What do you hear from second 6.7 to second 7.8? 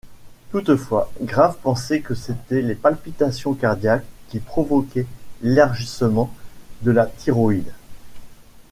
de la thyroïde.